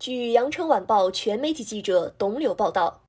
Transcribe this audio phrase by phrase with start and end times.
[0.00, 3.02] 据羊城晚报全媒体记者董柳报道，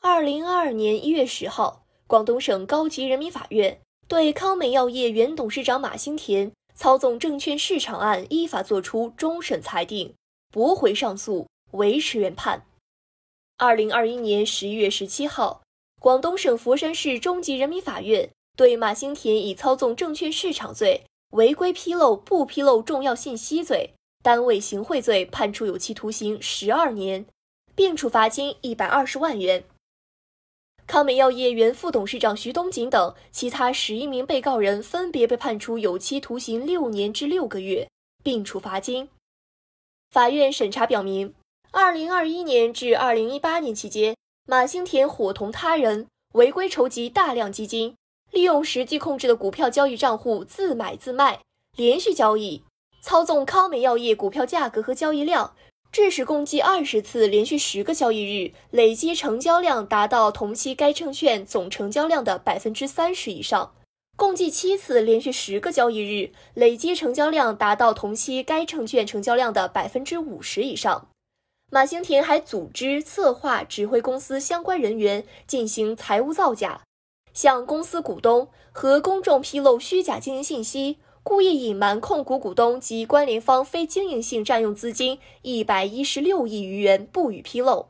[0.00, 3.78] 二零二二年一月十号，广东省高级人民法院
[4.08, 10.14] 对康美药业原董事长马兴田操纵证券市场案依法作出终审裁定，
[10.50, 12.64] 驳回上诉，维持原判。
[13.58, 15.60] 二零二一年十一月十七号，
[16.00, 23.92] 广东省佛山市中级人民法院对马兴田以操纵证券市场罪、违规披露不披露重要信息罪、
[24.22, 27.26] 单位行贿罪判处有期徒刑十二年，
[27.74, 29.64] 并处罚金一百二十万元。
[30.86, 37.88] 康美药业原副董事长徐东锦等其他十一名被告人分别被判处有期徒刑六年至六个月，
[38.24, 39.08] 并处罚金。
[40.10, 41.34] 法院审查表明。
[41.70, 44.16] 二零二一年至二零一八年期间，
[44.46, 47.94] 马兴田伙同他人违规筹集大量基金，
[48.30, 51.42] 利用实际控制的股票交易账户自买自卖，
[51.76, 52.62] 连续交易，
[53.00, 55.54] 操纵康美药业股票价格和交易量，
[55.90, 63.72] 致使共计二十次连续十个交易日累计成交量达到同期该证券总成交量的百分之三十以上；
[64.16, 71.08] 共计七次连续十个交易日累计成交量达到同期该证券成交量的百分之五十以上。
[71.70, 76.82] 马兴田还组织、策划、指挥公司相关人员进行财务造假，
[77.32, 80.98] 向公司股东和公众披露虚假经营信息，
[81.28, 87.88] 故意隐瞒控股股东及关联方非经营性占用资金一百一十六亿余元不予披露。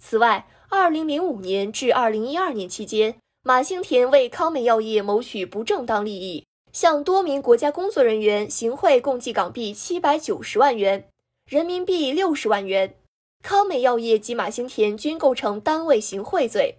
[0.00, 11.08] 此外，二零零五年至二零一二年期间，马兴田为康美药业谋取不正当利益，向多名国家工作人员行贿，共计港币七百九十万元，
[11.48, 12.96] 人民币六十万元。
[13.40, 16.78] 康美药业及马兴田均构成单位行贿罪。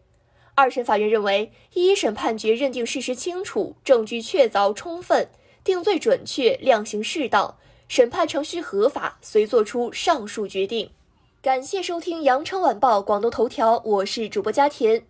[0.56, 5.30] 二审法院认为，一审判决认定事实清楚，证据确凿充分，
[5.64, 7.56] 定罪准确，量刑适当，
[7.88, 10.90] 审判程序合法，遂作出上述决定。
[11.42, 15.04] 感谢收听羊城晚报广东头条，我是主播佳田。